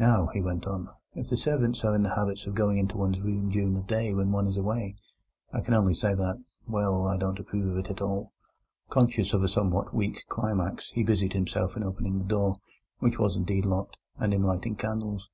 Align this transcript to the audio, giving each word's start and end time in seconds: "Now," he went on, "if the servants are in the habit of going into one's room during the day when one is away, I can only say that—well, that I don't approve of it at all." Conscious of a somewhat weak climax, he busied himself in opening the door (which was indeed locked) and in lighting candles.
"Now," 0.00 0.26
he 0.34 0.40
went 0.40 0.66
on, 0.66 0.88
"if 1.14 1.30
the 1.30 1.36
servants 1.36 1.84
are 1.84 1.94
in 1.94 2.02
the 2.02 2.16
habit 2.16 2.48
of 2.48 2.54
going 2.56 2.78
into 2.78 2.96
one's 2.96 3.20
room 3.20 3.48
during 3.48 3.74
the 3.74 3.82
day 3.84 4.12
when 4.12 4.32
one 4.32 4.48
is 4.48 4.56
away, 4.56 4.96
I 5.52 5.60
can 5.60 5.72
only 5.72 5.94
say 5.94 6.16
that—well, 6.16 7.04
that 7.04 7.10
I 7.10 7.16
don't 7.16 7.38
approve 7.38 7.68
of 7.70 7.78
it 7.78 7.88
at 7.88 8.00
all." 8.00 8.32
Conscious 8.90 9.32
of 9.32 9.44
a 9.44 9.48
somewhat 9.48 9.94
weak 9.94 10.24
climax, 10.26 10.90
he 10.90 11.04
busied 11.04 11.34
himself 11.34 11.76
in 11.76 11.84
opening 11.84 12.18
the 12.18 12.24
door 12.24 12.56
(which 12.98 13.20
was 13.20 13.36
indeed 13.36 13.64
locked) 13.64 13.96
and 14.18 14.34
in 14.34 14.42
lighting 14.42 14.74
candles. 14.74 15.30